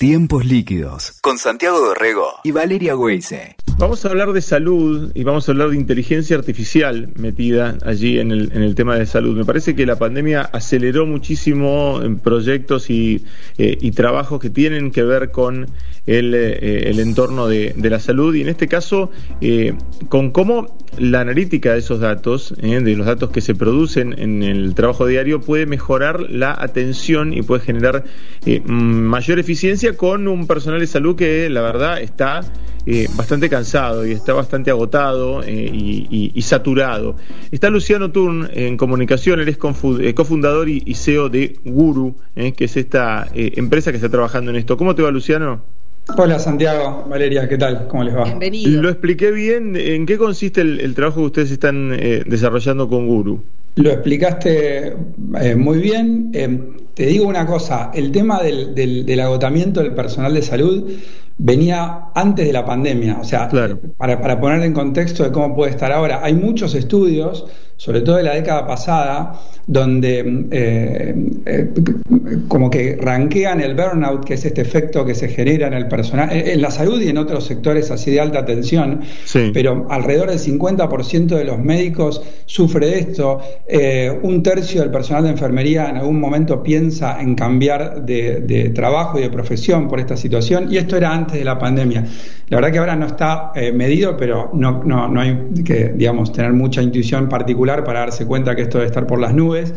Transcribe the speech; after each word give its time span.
Tiempos 0.00 0.46
líquidos 0.46 1.18
con 1.20 1.36
Santiago 1.36 1.78
Dorrego 1.78 2.26
y 2.42 2.52
Valeria 2.52 2.96
Weise. 2.96 3.56
Vamos 3.76 4.02
a 4.02 4.08
hablar 4.08 4.32
de 4.32 4.40
salud 4.40 5.12
y 5.14 5.24
vamos 5.24 5.46
a 5.46 5.52
hablar 5.52 5.68
de 5.68 5.76
inteligencia 5.76 6.38
artificial 6.38 7.12
metida 7.16 7.76
allí 7.84 8.18
en 8.18 8.30
el, 8.30 8.50
en 8.54 8.62
el 8.62 8.74
tema 8.74 8.96
de 8.96 9.04
salud. 9.04 9.36
Me 9.36 9.44
parece 9.44 9.76
que 9.76 9.84
la 9.84 9.96
pandemia 9.96 10.40
aceleró 10.40 11.04
muchísimo 11.04 12.00
en 12.02 12.18
proyectos 12.18 12.88
y, 12.88 13.26
eh, 13.58 13.76
y 13.78 13.90
trabajos 13.90 14.40
que 14.40 14.48
tienen 14.48 14.90
que 14.90 15.02
ver 15.02 15.30
con 15.30 15.66
el, 16.06 16.34
eh, 16.34 16.90
el 16.90 17.00
entorno 17.00 17.46
de, 17.48 17.74
la 17.76 18.00
salud 18.00 18.34
y 18.34 18.42
en 18.42 18.48
este 18.48 18.68
caso 18.68 19.10
eh, 19.40 19.74
con 20.08 20.30
cómo 20.30 20.78
la 20.98 21.20
analítica 21.20 21.72
de 21.72 21.78
esos 21.78 22.00
datos, 22.00 22.54
de 22.60 22.96
los 22.96 23.06
datos 23.06 23.30
que 23.30 23.40
se 23.40 23.54
producen 23.54 24.14
en 24.18 24.42
el 24.42 24.74
trabajo 24.74 25.06
diario, 25.06 25.40
puede 25.40 25.66
mejorar 25.66 26.20
la 26.28 26.56
atención 26.58 27.32
y 27.32 27.42
puede 27.42 27.62
generar 27.62 28.04
mayor 28.66 29.38
eficiencia 29.38 29.96
con 29.96 30.28
un 30.28 30.46
personal 30.46 30.80
de 30.80 30.86
salud 30.86 31.16
que 31.16 31.48
la 31.48 31.62
verdad 31.62 32.00
está 32.00 32.42
eh, 32.86 33.08
bastante 33.14 33.50
cansado 33.50 34.06
y 34.06 34.12
está 34.12 34.32
bastante 34.32 34.70
agotado 34.70 35.42
eh, 35.42 35.70
y, 35.72 36.42
saturado. 36.42 37.16
Está 37.50 37.68
Luciano 37.68 38.10
Turn 38.10 38.48
en 38.52 38.76
comunicación, 38.76 39.38
él 39.40 39.48
es 39.48 39.58
eh, 40.00 40.14
cofundador 40.14 40.68
y, 40.68 40.94
CEO 40.94 41.28
de 41.28 41.58
Guru, 41.64 42.16
que 42.34 42.64
es 42.64 42.76
esta 42.76 43.28
empresa 43.34 43.90
que 43.90 43.96
está 43.96 44.08
trabajando 44.08 44.50
en 44.50 44.56
esto. 44.56 44.76
¿Cómo 44.76 44.94
te 44.94 45.02
va 45.02 45.10
Luciano? 45.10 45.62
Hola 46.16 46.38
Santiago, 46.38 47.04
Valeria, 47.08 47.48
¿qué 47.48 47.56
tal? 47.56 47.86
¿Cómo 47.88 48.04
les 48.04 48.14
va? 48.14 48.24
Bienvenido. 48.24 48.82
Lo 48.82 48.88
expliqué 48.90 49.30
bien. 49.30 49.74
¿En 49.76 50.06
qué 50.06 50.18
consiste 50.18 50.60
el, 50.60 50.94
trabajo 50.94 51.20
que 51.20 51.26
ustedes 51.26 51.50
están 51.50 51.90
desarrollando 52.26 52.88
con 52.88 53.06
Guru? 53.06 53.42
Lo 53.76 53.90
explicaste 53.90 54.96
muy 55.56 55.78
bien 55.78 56.32
te 56.94 57.06
digo 57.06 57.26
una 57.26 57.46
cosa, 57.46 57.90
el 57.94 58.12
tema 58.12 58.42
del, 58.42 58.74
del, 58.74 59.20
agotamiento 59.20 59.80
del 59.80 59.94
personal 59.94 60.34
de 60.34 60.42
salud 60.42 60.90
venía 61.38 62.10
antes 62.14 62.46
de 62.46 62.52
la 62.52 62.64
pandemia, 62.64 63.18
o 63.20 63.24
sea, 63.24 63.48
para, 63.96 64.20
para 64.20 64.40
poner 64.40 64.62
en 64.62 64.72
contexto 64.72 65.24
de 65.24 65.32
cómo 65.32 65.54
puede 65.54 65.70
estar 65.70 65.92
ahora, 65.92 66.20
hay 66.22 66.34
muchos 66.34 66.74
estudios 66.74 67.46
sobre 67.80 68.02
todo 68.02 68.18
en 68.18 68.26
la 68.26 68.34
década 68.34 68.66
pasada, 68.66 69.40
donde 69.66 70.46
eh, 70.50 71.14
eh, 71.46 71.70
como 72.46 72.68
que 72.68 72.98
ranquean 73.00 73.62
el 73.62 73.74
burnout, 73.74 74.22
que 74.22 74.34
es 74.34 74.44
este 74.44 74.60
efecto 74.60 75.02
que 75.06 75.14
se 75.14 75.28
genera 75.28 75.66
en 75.66 75.72
el 75.72 75.88
personal, 75.88 76.28
en 76.30 76.60
la 76.60 76.70
salud 76.70 77.00
y 77.00 77.08
en 77.08 77.16
otros 77.16 77.44
sectores 77.44 77.90
así 77.90 78.10
de 78.10 78.20
alta 78.20 78.44
tensión, 78.44 79.00
pero 79.54 79.86
alrededor 79.88 80.28
del 80.28 80.38
50% 80.38 81.28
de 81.28 81.44
los 81.44 81.58
médicos 81.58 82.20
sufre 82.44 82.86
de 82.86 82.98
esto, 82.98 83.40
eh, 83.66 84.14
un 84.24 84.42
tercio 84.42 84.82
del 84.82 84.90
personal 84.90 85.24
de 85.24 85.30
enfermería 85.30 85.88
en 85.88 85.96
algún 85.96 86.20
momento 86.20 86.62
piensa 86.62 87.18
en 87.18 87.34
cambiar 87.34 88.04
de, 88.04 88.72
trabajo 88.74 89.18
y 89.18 89.22
de 89.22 89.30
profesión 89.30 89.88
por 89.88 90.00
esta 90.00 90.18
situación, 90.18 90.70
y 90.70 90.76
esto 90.76 90.98
era 90.98 91.14
antes 91.14 91.29
de 91.32 91.44
la 91.44 91.58
pandemia. 91.58 92.04
La 92.48 92.56
verdad 92.56 92.72
que 92.72 92.78
ahora 92.78 92.96
no 92.96 93.06
está 93.06 93.52
medido, 93.74 94.16
pero 94.16 94.50
no, 94.54 94.82
no, 94.84 95.08
no 95.08 95.20
hay 95.20 95.38
que, 95.64 95.92
digamos, 95.94 96.32
tener 96.32 96.52
mucha 96.52 96.82
intuición 96.82 97.28
particular 97.28 97.84
para 97.84 98.00
darse 98.00 98.26
cuenta 98.26 98.56
que 98.56 98.62
esto 98.62 98.78
debe 98.78 98.88
estar 98.88 99.06
por 99.06 99.20
las 99.20 99.34
nubes. 99.34 99.74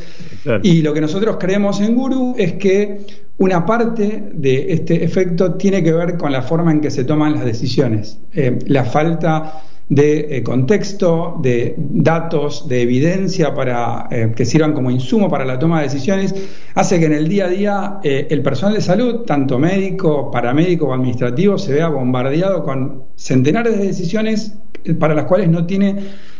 Y 0.64 0.81
lo 0.81 0.94
que 0.94 1.02
nosotros 1.02 1.38
creemos 1.40 1.80
en 1.81 1.96
Guru 1.96 2.36
es 2.38 2.54
que 2.54 3.02
una 3.38 3.66
parte 3.66 4.30
de 4.34 4.74
este 4.74 5.04
efecto 5.04 5.56
tiene 5.56 5.84
que 5.84 5.92
ver 5.92 6.18
con 6.18 6.31
la 6.31 6.42
forma 6.42 6.72
en 6.72 6.81
que 6.81 6.92
se 6.92 7.04
toman 7.04 7.34
las 7.34 7.46
decisiones. 7.46 8.20
Eh, 8.34 8.59
la 8.68 8.86
falta 8.86 9.64
de 9.89 10.38
eh, 10.38 10.44
contexto, 10.44 11.38
de 11.42 11.76
datos, 11.78 12.67
de 12.67 12.81
evidencia 12.81 13.53
para 13.53 14.08
eh, 14.12 14.31
que 14.36 14.45
sirvan 14.45 14.73
como 14.73 14.90
insumo 14.90 15.30
para 15.30 15.45
la 15.45 15.59
toma 15.59 15.80
de 15.80 15.88
decisiones, 15.88 16.34
hace 16.75 17.00
que 17.00 17.06
en 17.06 17.14
el 17.14 17.28
día 17.28 17.45
a 17.45 17.50
día 17.50 18.00
el 18.03 18.42
personal 18.42 18.75
de 18.75 18.81
salud, 18.81 19.22
tanto 19.25 19.59
médico, 19.59 20.31
paramédico 20.31 20.88
o 20.88 20.94
administrativo, 20.94 21.58
se 21.58 21.73
vea 21.73 21.90
bombardeado 21.90 22.64
con 22.64 23.03
centenares 23.16 23.78
de 23.78 23.88
decisiones 23.88 24.53
para 25.00 25.14
las 25.14 25.25
cuales 25.25 25.50
no 25.50 25.66
tiene 25.66 25.95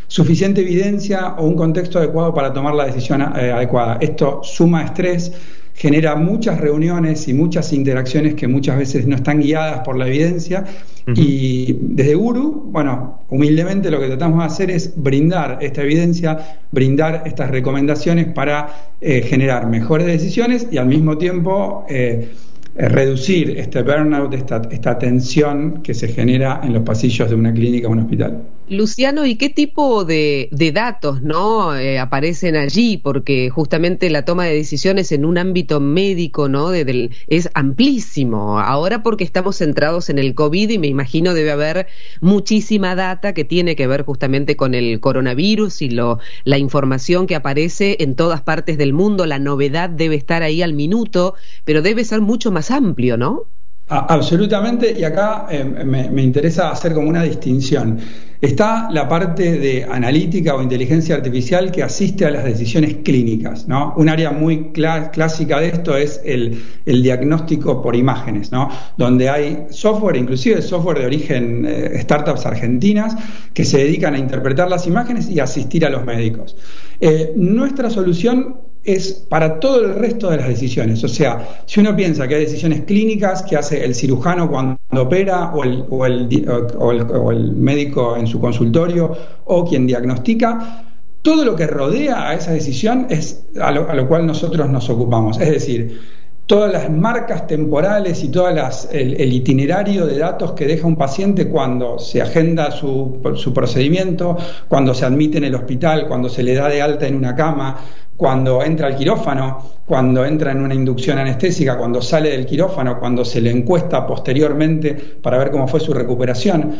suficiente 0.06 0.60
evidencia 0.60 1.34
o 1.38 1.46
un 1.46 1.56
contexto 1.56 1.98
adecuado 1.98 2.34
para 2.34 2.52
tomar 2.52 2.74
la 2.74 2.86
decisión 2.86 3.22
eh, 3.22 3.50
adecuada. 3.50 3.98
Esto 4.00 4.40
suma 4.42 4.84
estrés, 4.84 5.32
genera 5.74 6.14
muchas 6.14 6.60
reuniones 6.60 7.26
y 7.28 7.34
muchas 7.34 7.72
interacciones 7.72 8.34
que 8.34 8.46
muchas 8.46 8.78
veces 8.78 9.06
no 9.06 9.16
están 9.16 9.40
guiadas 9.40 9.80
por 9.80 9.98
la 9.98 10.06
evidencia. 10.06 10.64
Y 11.06 11.76
desde 11.80 12.14
Guru, 12.14 12.70
bueno, 12.70 13.24
humildemente 13.28 13.90
lo 13.90 14.00
que 14.00 14.06
tratamos 14.06 14.38
de 14.38 14.44
hacer 14.46 14.70
es 14.70 14.94
brindar 14.96 15.58
esta 15.60 15.82
evidencia, 15.82 16.38
brindar 16.72 17.24
estas 17.26 17.50
recomendaciones 17.50 18.28
para 18.28 18.92
eh, 19.02 19.20
generar 19.20 19.66
mejores 19.68 20.06
decisiones 20.06 20.66
y 20.70 20.78
al 20.78 20.86
mismo 20.86 21.18
tiempo 21.18 21.84
eh, 21.90 22.30
reducir 22.74 23.50
este 23.58 23.82
burnout, 23.82 24.32
esta, 24.32 24.62
esta 24.70 24.98
tensión 24.98 25.82
que 25.82 25.92
se 25.92 26.08
genera 26.08 26.60
en 26.64 26.72
los 26.72 26.82
pasillos 26.82 27.28
de 27.28 27.34
una 27.34 27.52
clínica 27.52 27.88
o 27.88 27.90
un 27.90 27.98
hospital. 27.98 28.42
Luciano, 28.66 29.26
¿y 29.26 29.36
qué 29.36 29.50
tipo 29.50 30.06
de, 30.06 30.48
datos 30.72 31.20
no 31.20 31.76
eh, 31.76 31.98
aparecen 31.98 32.56
allí? 32.56 32.96
Porque 32.96 33.50
justamente 33.50 34.08
la 34.08 34.24
toma 34.24 34.46
de 34.46 34.54
decisiones 34.54 35.12
en 35.12 35.26
un 35.26 35.36
ámbito 35.36 35.80
médico 35.80 36.48
no 36.48 36.72
es 36.72 37.50
amplísimo. 37.52 38.58
Ahora 38.58 39.02
porque 39.02 39.22
estamos 39.22 39.58
centrados 39.58 40.08
en 40.08 40.18
el 40.18 40.34
COVID 40.34 40.70
y 40.70 40.78
me 40.78 40.86
imagino 40.86 41.34
debe 41.34 41.50
haber 41.50 41.88
muchísima 42.22 42.94
data 42.94 43.34
que 43.34 43.44
tiene 43.44 43.76
que 43.76 43.86
ver 43.86 44.02
justamente 44.02 44.56
con 44.56 44.74
el 44.74 44.98
coronavirus 44.98 45.82
y 45.82 45.90
lo, 45.90 46.18
la 46.44 46.56
información 46.56 47.26
que 47.26 47.34
aparece 47.34 47.98
en 48.00 48.14
todas 48.14 48.40
partes 48.40 48.78
del 48.78 48.94
mundo. 48.94 49.26
La 49.26 49.38
novedad 49.38 49.90
debe 49.90 50.14
estar 50.14 50.42
ahí 50.42 50.62
al 50.62 50.72
minuto, 50.72 51.34
pero 51.66 51.82
debe 51.82 52.02
ser 52.02 52.22
mucho 52.22 52.50
más 52.50 52.70
amplio, 52.70 53.18
¿no? 53.18 53.44
Absolutamente, 53.88 54.94
y 54.98 55.04
acá 55.04 55.46
eh, 55.50 55.62
me, 55.62 56.22
interesa 56.22 56.70
hacer 56.70 56.94
como 56.94 57.08
una 57.08 57.22
distinción. 57.22 57.98
Está 58.40 58.88
la 58.90 59.08
parte 59.08 59.58
de 59.58 59.84
analítica 59.84 60.54
o 60.54 60.62
inteligencia 60.62 61.14
artificial 61.14 61.70
que 61.70 61.82
asiste 61.82 62.26
a 62.26 62.30
las 62.30 62.44
decisiones 62.44 62.96
clínicas. 63.02 63.66
¿no? 63.68 63.94
Un 63.96 64.08
área 64.08 64.32
muy 64.32 64.70
clásica 64.72 65.60
de 65.60 65.68
esto 65.68 65.96
es 65.96 66.20
el, 66.24 66.62
diagnóstico 66.84 67.80
por 67.80 67.96
imágenes, 67.96 68.52
¿no? 68.52 68.68
donde 68.98 69.30
hay 69.30 69.66
software, 69.70 70.16
inclusive 70.16 70.60
software 70.60 70.98
de 70.98 71.06
origen 71.06 71.64
eh, 71.66 72.00
startups 72.02 72.44
argentinas, 72.44 73.16
que 73.54 73.64
se 73.64 73.78
dedican 73.78 74.14
a 74.14 74.18
interpretar 74.18 74.68
las 74.68 74.86
imágenes 74.86 75.30
y 75.30 75.40
asistir 75.40 75.86
a 75.86 75.90
los 75.90 76.04
médicos. 76.04 76.56
Eh, 77.00 77.32
nuestra 77.36 77.88
solución 77.88 78.56
es 78.84 79.12
para 79.28 79.58
todo 79.58 79.84
el 79.84 79.94
resto 79.94 80.30
de 80.30 80.36
las 80.36 80.48
decisiones. 80.48 81.02
O 81.02 81.08
sea, 81.08 81.62
si 81.66 81.80
uno 81.80 81.96
piensa 81.96 82.28
que 82.28 82.36
hay 82.36 82.42
decisiones 82.42 82.82
clínicas 82.82 83.42
que 83.42 83.56
hace 83.56 83.84
el 83.84 83.94
cirujano 83.94 84.50
cuando 84.50 84.78
opera 84.92 85.52
o 85.54 85.64
el, 85.64 85.84
o 85.88 86.06
el, 86.06 86.46
o 86.78 87.32
el, 87.32 87.52
médico 87.52 88.16
en 88.16 88.26
su 88.26 88.38
consultorio 88.40 89.16
o 89.46 89.64
quien 89.64 89.86
diagnostica, 89.86 90.84
todo 91.22 91.44
lo 91.44 91.56
que 91.56 91.66
rodea 91.66 92.28
a 92.28 92.34
esa 92.34 92.52
decisión 92.52 93.06
es 93.08 93.46
a 93.58 93.70
lo, 93.70 93.88
a 93.88 93.94
lo 93.94 94.06
cual 94.06 94.26
nosotros 94.26 94.68
nos 94.68 94.90
ocupamos. 94.90 95.40
Es 95.40 95.50
decir, 95.50 95.98
todas 96.46 96.70
las 96.70 96.90
marcas 96.90 97.46
temporales 97.46 98.22
y 98.22 98.28
todo 98.28 98.48
el, 98.48 98.58
el, 98.92 99.32
itinerario 99.32 100.04
de 100.04 100.18
datos 100.18 100.52
que 100.52 100.66
deja 100.66 100.86
un 100.86 100.96
paciente 100.96 101.48
cuando 101.48 101.98
se 101.98 102.20
agenda 102.20 102.70
su, 102.70 103.20
su, 103.36 103.54
procedimiento, 103.54 104.36
cuando 104.68 104.92
se 104.92 105.06
admite 105.06 105.38
en 105.38 105.44
el 105.44 105.54
hospital, 105.54 106.06
cuando 106.06 106.28
se 106.28 106.42
le 106.42 106.54
da 106.54 106.68
de 106.68 106.82
alta 106.82 107.06
en 107.06 107.14
una 107.14 107.34
cama, 107.34 107.78
cuando 108.16 108.62
entra 108.62 108.86
al 108.86 108.96
quirófano, 108.96 109.70
cuando 109.86 110.24
entra 110.24 110.52
en 110.52 110.60
una 110.60 110.74
inducción 110.74 111.18
anestésica, 111.18 111.76
cuando 111.76 112.00
sale 112.00 112.30
del 112.30 112.46
quirófano, 112.46 112.98
cuando 112.98 113.24
se 113.24 113.40
le 113.40 113.50
encuesta 113.50 114.06
posteriormente 114.06 114.94
para 114.94 115.38
ver 115.38 115.50
cómo 115.50 115.66
fue 115.66 115.80
su 115.80 115.92
recuperación. 115.92 116.76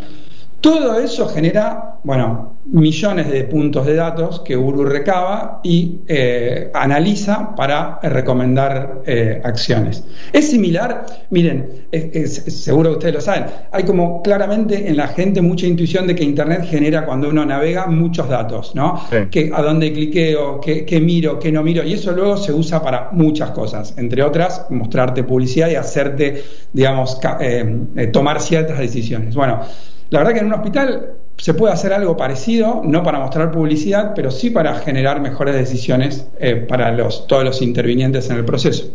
Todo 0.65 0.99
eso 0.99 1.29
genera, 1.29 1.99
bueno, 2.05 2.57
millones 2.73 3.31
de 3.31 3.45
puntos 3.45 3.85
de 3.85 3.97
datos 3.97 4.41
que 4.41 4.57
Uru 4.57 4.87
recaba 4.87 5.61
y 5.63 5.99
eh, 6.09 6.71
analiza 6.73 7.55
para 7.55 7.99
recomendar 8.03 9.03
eh, 9.05 9.43
acciones. 9.45 10.05
Es 10.33 10.49
similar, 10.49 11.05
miren, 11.29 11.69
seguro 12.47 12.93
que 12.93 12.97
ustedes 12.97 13.15
lo 13.17 13.21
saben, 13.21 13.45
hay 13.71 13.83
como 13.85 14.23
claramente 14.23 14.89
en 14.89 14.97
la 14.97 15.09
gente 15.09 15.43
mucha 15.43 15.67
intuición 15.67 16.07
de 16.07 16.15
que 16.15 16.25
Internet 16.25 16.65
genera 16.65 17.05
cuando 17.05 17.29
uno 17.29 17.45
navega 17.45 17.87
muchos 17.87 18.27
datos, 18.27 18.75
¿no? 18.75 18.99
Que, 19.31 19.51
a 19.55 19.61
dónde 19.61 19.93
cliqueo, 19.93 20.63
qué, 20.63 20.99
miro, 20.99 21.39
qué 21.39 21.53
no 21.53 21.63
miro, 21.63 21.85
y 21.85 21.93
eso 21.93 22.13
luego 22.13 22.39
se 22.39 22.55
usa 22.55 22.83
para 22.83 23.11
muchas 23.13 23.51
cosas, 23.51 23.93
entre 23.99 24.23
otras, 24.23 24.65
mostrarte 24.71 25.25
publicidad 25.25 25.69
y 25.69 25.75
hacerte, 25.75 26.43
digamos, 26.73 27.21
eh, 27.41 28.09
tomar 28.11 28.41
ciertas 28.41 28.79
decisiones. 28.79 29.35
Bueno, 29.35 29.61
la 30.15 30.21
verdad 30.21 30.35
que 30.35 30.39
en 30.39 30.47
un 30.47 30.53
hospital 30.53 31.09
se 31.39 31.55
puede 31.55 31.75
hacer 31.75 31.93
algo 31.93 32.17
parecido, 32.17 32.83
no 32.85 33.03
para 33.03 33.19
mostrar 33.19 33.51
publicidad, 33.51 34.13
pero 34.15 34.31
sí 34.31 34.49
para 34.49 34.77
generar 34.77 35.21
mejores 35.21 35.57
decisiones 35.57 36.29
eh, 36.39 36.55
para 36.55 36.97
todos 37.27 37.43
los 37.43 37.61
intervinientes 37.61 38.31
en 38.31 38.37
el 38.37 38.45
proceso. 38.45 38.95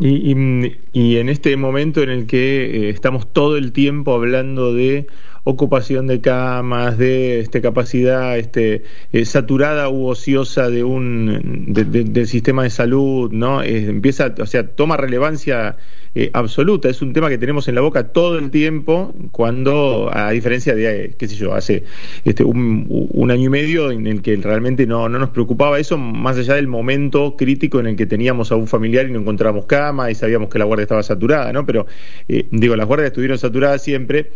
y, 0.00 1.16
en 1.16 1.28
este 1.28 1.56
momento 1.56 2.02
en 2.04 2.10
el 2.10 2.26
que 2.28 2.86
eh, 2.86 2.90
estamos 2.90 3.26
todo 3.32 3.56
el 3.56 3.72
tiempo 3.72 4.14
hablando 4.14 4.72
de 4.72 5.08
ocupación 5.44 6.06
de 6.06 6.20
camas, 6.20 6.98
de 6.98 7.40
este, 7.40 7.60
capacidad 7.60 8.38
este, 8.38 8.82
eh, 9.12 9.24
saturada 9.24 9.88
u 9.88 10.06
ociosa 10.06 10.68
de 10.70 10.84
un 10.84 11.72
del 11.72 12.26
sistema 12.26 12.62
de 12.64 12.70
salud, 12.70 13.30
¿no? 13.32 13.62
empieza, 13.62 14.34
o 14.40 14.46
sea, 14.46 14.66
toma 14.66 14.96
relevancia 14.96 15.76
eh, 16.12 16.30
absoluta. 16.32 16.88
Es 16.88 17.02
un 17.02 17.12
tema 17.12 17.28
que 17.28 17.38
tenemos 17.38 17.68
en 17.68 17.76
la 17.76 17.82
boca 17.82 18.08
todo 18.08 18.36
el 18.38 18.50
tiempo, 18.50 19.14
cuando, 19.30 20.10
a 20.12 20.30
diferencia 20.30 20.74
de, 20.74 21.14
qué 21.16 21.28
sé 21.28 21.36
yo, 21.36 21.54
hace 21.54 21.84
este, 22.24 22.42
un, 22.42 23.30
año 23.30 23.44
y 23.44 23.48
medio 23.48 23.92
en 23.92 24.08
el 24.08 24.20
que 24.22 24.34
realmente 24.36 24.86
no, 24.86 25.08
no 25.08 25.20
nos 25.20 25.30
preocupaba 25.30 25.78
eso, 25.78 25.96
más 25.96 26.36
allá 26.36 26.54
del 26.54 26.66
momento 26.66 27.36
crítico 27.36 27.78
en 27.78 27.86
el 27.86 27.96
que 27.96 28.06
teníamos 28.06 28.50
a 28.50 28.56
un 28.56 28.66
familiar 28.66 29.06
y 29.06 29.12
no 29.12 29.20
encontrábamos 29.20 29.66
cama 29.66 30.10
y 30.10 30.16
sabíamos 30.16 30.48
que 30.48 30.58
la 30.58 30.64
guardia 30.64 30.82
estaba 30.82 31.04
saturada, 31.04 31.52
¿no? 31.52 31.64
Pero, 31.64 31.86
eh, 32.28 32.46
digo, 32.50 32.74
las 32.74 32.88
guardias 32.88 33.08
estuvieron 33.08 33.38
saturadas 33.38 33.82
siempre 33.82 34.30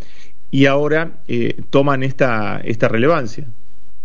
y 0.51 0.65
ahora 0.65 1.11
eh, 1.27 1.61
toman 1.69 2.03
esta, 2.03 2.61
esta 2.63 2.87
relevancia. 2.87 3.45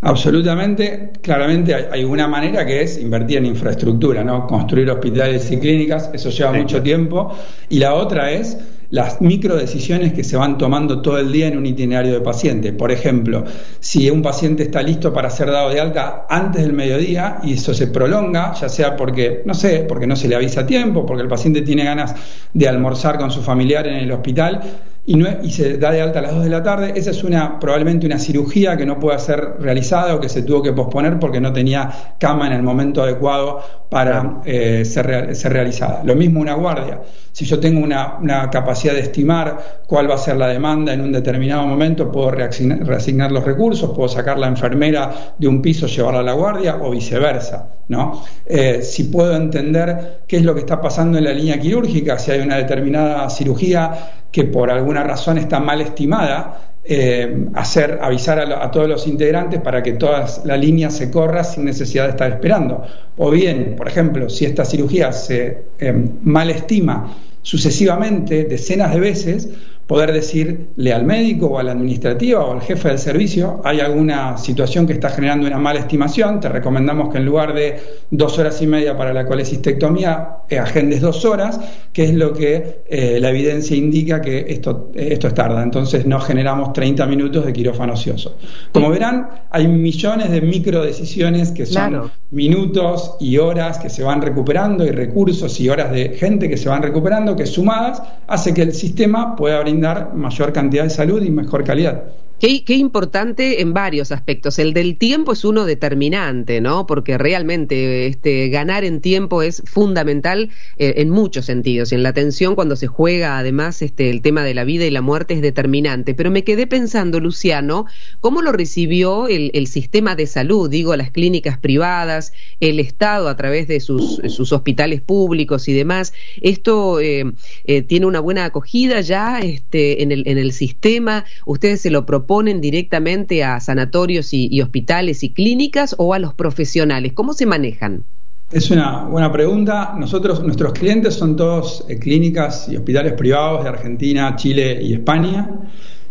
Absolutamente, 0.03 1.11
claramente 1.21 1.75
hay, 1.75 2.05
una 2.05 2.27
manera 2.27 2.65
que 2.65 2.83
es 2.83 2.99
invertir 2.99 3.37
en 3.37 3.47
infraestructura, 3.47 4.25
¿no? 4.25 4.47
Construir 4.47 4.91
hospitales 4.91 5.51
y 5.51 5.59
clínicas, 5.59 6.11
eso 6.15 6.31
lleva 6.31 6.53
mucho 6.53 6.83
tiempo. 6.83 7.37
Y 7.69 7.79
la 7.79 7.93
otra 7.93 8.31
es 8.31 8.57
las 8.89 9.21
micro 9.21 9.57
decisiones 9.57 10.15
que 10.15 10.25
se 10.25 10.39
van 10.39 10.57
tomando 10.57 11.03
todo 11.03 11.19
el 11.19 11.31
día 11.31 11.49
en 11.49 11.59
un 11.59 11.67
itinerario 11.67 12.15
de 12.15 12.21
paciente. 12.23 12.73
Por 12.73 12.91
ejemplo, 12.91 13.45
si 13.79 14.09
un 14.09 14.23
paciente 14.23 14.63
está 14.63 14.83
listo 14.83 15.13
para 15.13 15.29
ser 15.29 15.51
dado 15.51 15.69
de 15.69 15.81
alta 15.81 16.27
antes 16.31 16.63
del 16.63 16.73
mediodía 16.73 17.39
y 17.43 17.53
eso 17.53 17.75
se 17.75 17.87
prolonga, 17.89 18.55
ya 18.55 18.71
sea 18.71 18.97
porque, 18.97 19.43
no 19.45 19.53
sé, 19.53 19.85
porque 19.87 20.07
no 20.07 20.17
se 20.17 20.29
le 20.29 20.35
avisa 20.35 20.63
a 20.63 20.67
tiempo, 20.67 21.05
porque 21.05 21.23
el 21.23 21.29
paciente 21.29 21.61
tiene 21.61 21.85
ganas 21.85 22.15
de 22.55 22.69
almorzar 22.69 23.19
con 23.19 23.31
su 23.31 23.43
familiar 23.43 23.87
en 23.87 23.97
el 23.97 24.11
hospital, 24.11 24.61
y, 25.07 25.51
se 25.51 25.79
da 25.79 25.91
de 25.91 26.03
alta 26.03 26.19
a 26.19 26.23
las 26.23 26.35
2 26.35 26.45
de 26.45 26.51
la 26.51 26.63
tarde. 26.63 26.93
Esa 26.95 27.11
es 27.11 27.25
una 27.25 27.59
probablemente 27.59 28.07
una 28.07 28.19
cirugía 28.19 28.77
que 28.77 28.85
no 28.85 28.99
puede 28.99 29.19
ser 29.19 29.55
realizada 29.59 30.15
o 30.15 30.21
que 30.21 30.29
se 30.29 30.43
tuvo 30.43 30.63
que 30.63 30.73
posponer 30.73 31.19
porque 31.19 31.41
no 31.41 31.53
tenía 31.53 31.91
cama 32.19 32.47
en 32.47 32.53
el 32.53 32.63
momento 32.63 33.03
adecuado 33.03 33.61
para 33.89 34.41
eh, 34.45 34.85
ser, 34.85 35.35
ser, 35.35 35.53
realizada. 35.53 36.03
Lo 36.05 36.15
mismo 36.15 36.41
una 36.41 36.55
guardia. 36.55 37.01
Si 37.33 37.45
yo 37.45 37.59
tengo 37.59 37.83
una, 37.83 38.19
una, 38.21 38.51
capacidad 38.51 38.93
de 38.93 39.01
estimar 39.01 39.83
cuál 39.87 40.09
va 40.11 40.15
a 40.15 40.19
ser 40.19 40.37
la 40.37 40.49
demanda 40.49 40.93
en 40.93 41.01
un 41.01 41.13
determinado 41.13 41.67
momento, 41.67 42.11
puedo 42.11 42.31
reasignar, 42.31 43.33
los 43.33 43.45
recursos, 43.45 43.91
puedo 43.91 44.09
sacar 44.09 44.39
la 44.39 44.49
enfermera 44.49 45.35
de 45.39 45.49
un 45.49 45.63
piso, 45.63 45.87
llevarla 45.87 46.21
a 46.21 46.25
la 46.25 46.33
guardia 46.33 46.77
o 46.81 46.91
viceversa. 46.91 47.69
¿no? 47.89 48.23
Eh, 48.47 48.83
si 48.83 49.05
puedo 49.05 49.35
entender 49.35 50.23
qué 50.27 50.37
es 50.37 50.45
lo 50.45 50.55
que 50.55 50.61
está 50.61 50.81
pasando 50.81 51.19
en 51.19 51.25
la 51.25 51.33
línea 51.33 51.59
quirúrgica, 51.59 52.19
si 52.19 52.31
hay 52.31 52.41
una 52.41 52.57
determinada 52.57 53.29
cirugía 53.31 54.20
que 54.31 54.45
por 54.45 54.71
alguna 54.71 55.03
razón 55.03 55.39
está 55.39 55.61
mal 55.61 55.81
estimada, 55.81 56.71
eh, 56.83 57.47
hacer 57.55 57.99
avisar 58.01 58.39
a, 58.41 58.71
todos 58.71 58.89
los 58.89 59.07
integrantes 59.07 59.61
para 59.61 59.83
que 59.83 59.93
toda 59.93 60.27
la 60.45 60.57
línea 60.57 60.89
se 60.91 61.11
corra 61.11 61.45
sin 61.45 61.65
necesidad 61.65 62.05
de 62.05 62.11
estar 62.11 62.31
esperando. 62.31 62.83
O 63.19 63.31
bien, 63.31 63.75
por 63.77 63.87
ejemplo, 63.87 64.31
si 64.31 64.47
esta 64.47 64.65
cirugía 64.65 65.13
se 65.13 65.65
eh, 65.79 65.93
mal 66.23 66.51
estima 66.51 67.15
sucesivamente, 67.43 68.45
decenas 68.45 68.95
de 68.95 69.01
veces, 69.01 69.49
poder 69.91 70.13
decirle 70.13 70.93
al 70.93 71.05
médico 71.05 71.47
o 71.49 71.59
a 71.59 71.65
la 71.65 71.73
administrativa 71.73 72.45
o 72.45 72.53
al 72.53 72.61
jefe 72.61 72.91
del 72.91 72.99
servicio, 73.01 73.61
hay 73.65 73.81
alguna 73.81 74.39
situación 74.39 74.87
que 74.87 74.93
está 74.93 75.11
generando 75.11 75.49
una 75.49 75.59
mala 75.59 75.81
estimación, 75.81 76.39
te 76.39 76.49
recomendamos 76.49 77.09
que 77.09 77.19
en 77.19 77.25
lugar 77.25 77.55
de 77.55 77.81
dos 78.09 78.39
horas 78.39 78.63
y 78.63 78.69
media 78.69 78.97
para 78.97 79.13
la 79.13 79.27
colecistectomía, 79.27 80.37
eh, 80.49 80.61
agendes 80.61 81.01
dos 81.01 81.25
horas, 81.25 81.59
que 81.93 82.05
es 82.05 82.15
lo 82.15 82.33
que 82.33 82.83
eh, 82.89 83.19
la 83.21 83.31
evidencia 83.31 83.77
indica 83.77 84.21
que 84.21 84.47
esto, 84.53 84.93
esto 84.95 85.27
es 85.27 85.35
tarda. 85.35 85.61
Entonces 85.61 86.07
no 86.07 86.21
generamos 86.21 86.73
30 86.73 87.05
minutos 87.07 87.45
de 87.45 87.53
quirófano 87.53 87.95
ocioso. 87.95 88.37
Como 88.71 88.91
verán, 88.91 89.29
hay 89.51 89.67
millones 89.67 90.31
de 90.31 90.41
micro 90.41 90.85
decisiones 90.85 91.51
que 91.51 91.67
son 91.67 92.13
minutos 92.31 93.17
y 93.19 93.39
horas 93.39 93.79
que 93.79 93.91
se 93.91 94.05
van 94.05 94.23
recuperando 94.23 94.85
y 94.85 94.91
recursos 94.91 95.59
y 95.59 95.69
horas 95.69 95.91
de 95.91 96.11
gente 96.11 96.49
que 96.49 96.57
se 96.57 96.69
van 96.69 96.81
recuperando 96.81 97.35
que 97.35 97.45
sumadas 97.45 98.01
hace 98.29 98.55
que 98.55 98.63
el 98.63 98.73
sistema 98.73 99.35
pueda 99.35 99.61
brindar 99.61 99.80
dar 99.81 100.15
mayor 100.15 100.53
cantidad 100.53 100.85
de 100.85 100.91
salud 100.91 101.23
y 101.23 101.31
mejor 101.31 101.65
calidad. 101.65 102.05
Qué, 102.41 102.63
importante 102.69 103.61
en 103.61 103.75
varios 103.75 104.13
aspectos. 104.13 104.59
El 104.59 104.73
del 104.73 104.97
tiempo 104.97 105.33
es 105.33 105.45
uno 105.45 105.67
determinante, 105.67 106.63
¿no? 106.63 106.87
Porque 106.87 107.19
realmente 107.19 108.07
este, 108.07 108.49
ganar 108.49 108.83
en 108.83 109.03
tiempo 109.03 109.43
es 109.43 109.63
fundamental 109.67 110.49
eh, 110.79 110.95
en 110.97 111.11
muchos 111.11 111.45
sentidos. 111.45 111.93
Y 111.93 111.97
en 111.97 112.03
la 112.03 112.09
atención, 112.09 112.55
cuando 112.55 112.77
se 112.77 112.87
juega, 112.87 113.37
además, 113.37 113.83
este, 113.83 114.09
el 114.09 114.23
tema 114.23 114.43
de 114.43 114.55
la 114.55 114.65
vida 114.65 114.87
y 114.87 114.91
la 114.91 115.03
muerte 115.03 115.35
es 115.35 115.43
determinante. 115.43 116.15
Pero 116.15 116.31
me 116.31 116.43
quedé 116.43 116.67
pensando, 116.67 117.21
Luciano, 117.21 117.85
¿cómo 118.23 118.41
lo 118.41 118.53
recibió 118.53 119.29
el, 119.29 119.67
sistema 119.67 120.17
de 120.17 120.27
salud? 120.27 120.71
Digo, 120.71 120.97
las 120.97 121.11
clínicas 121.11 121.59
privadas, 121.59 122.33
el 122.61 122.81
Estado 122.81 123.29
a 123.29 123.37
través 123.37 123.69
de 123.69 123.81
sus, 123.81 124.19
sus 124.29 124.51
hospitales 124.55 125.03
públicos 125.03 125.69
y 125.69 125.75
demás. 125.75 126.15
¿Esto 126.41 127.01
eh, 127.01 127.31
eh, 127.67 127.83
tiene 127.83 128.07
una 128.07 128.21
buena 128.21 128.47
acogida 128.47 129.03
ya 129.03 129.41
este, 129.41 130.03
en, 130.03 130.11
el, 130.11 130.27
en 130.27 130.39
el 130.39 130.53
sistema? 130.53 131.27
¿Ustedes 131.45 131.83
se 131.83 131.91
lo 131.91 132.07
proponen? 132.07 132.30
Ponen 132.31 132.61
directamente 132.61 133.43
a 133.43 133.59
sanatorios 133.59 134.33
y, 134.33 134.63
hospitales 134.63 135.25
y 135.25 135.31
clínicas 135.31 135.97
o 135.99 136.15
a 136.15 136.21
los 136.21 136.33
profesionales? 136.33 137.13
¿Cómo 137.13 137.33
se 137.33 137.45
manejan? 137.45 138.05
Es 138.53 138.71
una 138.71 139.07
buena 139.07 139.33
pregunta. 139.33 139.97
Nosotros, 139.99 140.41
nuestros 140.41 140.73
clientes 140.75 141.15
son 141.15 141.35
todos 141.35 141.85
eh, 141.89 141.99
clínicas 141.99 142.69
y 142.69 142.77
hospitales 142.77 143.15
privados 143.15 143.65
de 143.65 143.71
Argentina, 143.71 144.37
Chile 144.37 144.79
y 144.81 144.93
España. 144.93 145.51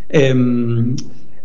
Em, 0.09 0.93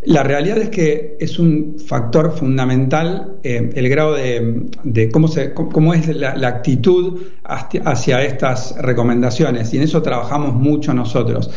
la 0.06 0.22
realidad 0.22 0.58
es 0.58 0.68
que 0.68 1.16
es 1.18 1.38
un 1.38 1.76
factor 1.78 2.32
fundamental 2.36 3.38
eh, 3.42 3.70
el 3.74 3.88
grado 3.88 4.14
de, 4.14 5.08
cómo, 5.10 5.28
se, 5.28 5.54
cómo 5.54 5.94
es 5.94 6.08
la, 6.08 6.32
actitud 6.46 7.22
hacia, 7.44 8.22
estas 8.22 8.76
recomendaciones 8.78 9.72
y 9.72 9.78
en 9.78 9.84
eso 9.84 10.02
trabajamos 10.02 10.54
mucho 10.54 10.92
nosotros. 10.92 11.50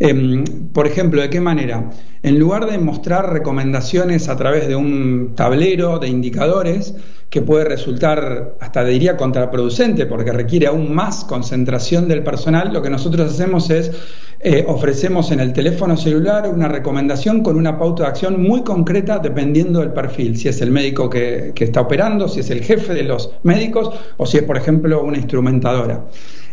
Em, 0.00 0.44
por 0.72 0.86
ejemplo, 0.86 1.22
¿de 1.22 1.30
qué 1.30 1.40
manera? 1.40 1.90
En 2.22 2.38
lugar 2.38 2.70
de 2.70 2.78
mostrar 2.78 3.32
recomendaciones 3.32 4.28
a 4.28 4.36
través 4.36 4.66
de 4.66 4.74
un 4.74 5.34
tablero 5.36 5.98
de 5.98 6.08
indicadores, 6.08 6.94
que 7.32 7.40
puede 7.40 7.64
resultar 7.64 8.56
hasta 8.60 8.84
diría 8.84 9.16
contraproducente 9.16 10.04
porque 10.04 10.32
requiere 10.32 10.66
aún 10.66 10.94
más 10.94 11.24
concentración 11.24 12.06
del 12.06 12.22
personal, 12.22 12.70
lo 12.74 12.82
que 12.82 12.90
nosotros 12.90 13.32
hacemos 13.32 13.70
es 13.70 13.90
eh, 14.38 14.62
ofrecemos 14.68 15.30
en 15.30 15.40
el 15.40 15.54
teléfono 15.54 15.96
celular 15.96 16.46
una 16.46 16.68
recomendación 16.68 17.42
con 17.42 17.56
una 17.56 17.78
pauta 17.78 18.02
de 18.02 18.08
acción 18.10 18.42
muy 18.42 18.62
concreta 18.62 19.18
dependiendo 19.18 19.80
del 19.80 19.94
perfil, 19.94 20.36
si 20.36 20.48
es 20.48 20.60
el 20.60 20.70
médico 20.72 21.08
que, 21.08 21.54
está 21.58 21.80
operando, 21.80 22.28
si 22.28 22.40
es 22.40 22.50
el 22.50 22.62
jefe 22.62 22.92
de 22.92 23.04
los 23.04 23.30
médicos 23.44 23.88
o 24.18 24.26
si 24.26 24.36
es, 24.36 24.42
por 24.42 24.58
ejemplo, 24.58 25.02
una 25.02 25.16
instrumentadora. 25.16 26.04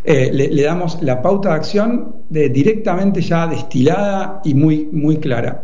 Eh, 0.02 0.30
le, 0.32 0.62
damos 0.62 1.02
la 1.02 1.20
pauta 1.20 1.50
de 1.50 1.54
acción 1.56 2.14
de, 2.30 2.48
directamente 2.48 3.20
ya 3.20 3.46
destilada 3.46 4.40
y 4.44 4.54
muy, 4.54 4.88
muy 4.90 5.18
clara. 5.18 5.62